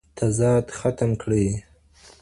[0.17, 1.47] تضاد ختم کړئ.